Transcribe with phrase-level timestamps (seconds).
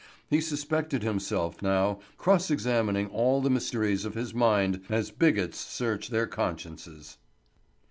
[0.31, 6.09] He suspected himself now, cross examining all the mysteries of his mind as bigots search
[6.09, 7.17] their consciences.